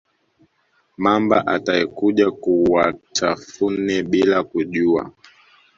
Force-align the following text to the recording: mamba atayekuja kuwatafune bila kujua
mamba 0.97 1.45
atayekuja 1.47 2.31
kuwatafune 2.31 4.03
bila 4.03 4.43
kujua 4.43 5.11